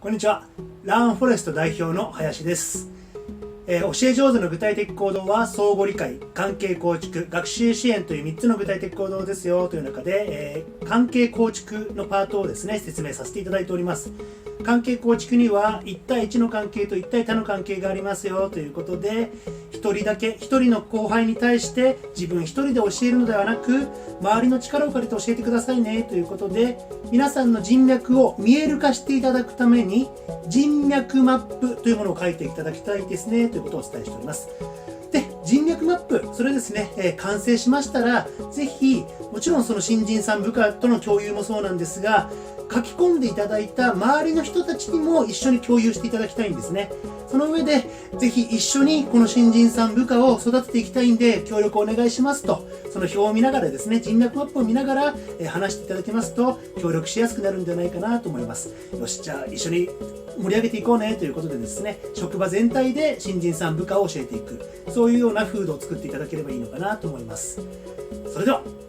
[0.00, 0.44] こんにちは。
[0.84, 2.88] ランフォレスト代表の林です、
[3.66, 9.68] えー教え上手の具体的行動は相互理解関係構築学習支援という3つの具体的行動ですよ。
[9.68, 14.12] という中で、えー関係構築のパートをですね説明させていただいております。
[14.62, 18.50] 関係構築には1対1の関係と1対他の関係がありますよ。
[18.50, 19.32] ということで
[19.72, 23.88] 1人だけ1人の後輩に対して自分1人で教えるのではなく
[24.20, 26.02] 周りの力を借りて教えてくださいね。
[26.02, 26.78] ということで
[27.10, 30.08] 皆さんの人脈を見える化していただくために
[30.48, 33.48] 人脈マップというものを書いていただきたいですね。
[33.48, 34.48] ということをお伝えしております。
[35.48, 39.02] 人脈マップそれですね、えー完成しましたらぜひ
[39.32, 42.30] もちろんその新人さん部下との共有もそうなんですが
[42.70, 46.90] 書き込んでいただいた周りの人たちにも一緒に共有していただきたいんですね。
[47.28, 47.84] その上で
[48.18, 58.74] ぜひ一緒にこの新人さん部下を育てていきたいんで協力お願いしますとその表を見ながらですね人脈マップを見ながら、え話していただけますと協力しやすくなるんではないかなと思います。
[58.98, 59.88] よしじゃあ一緒に
[60.38, 64.60] 盛り上げていこうねということでですね職場全体で新人さん部下を教えていく。
[64.88, 67.60] そういうようなフードを作っていただければいいのかなと思います。
[68.32, 68.87] それでは。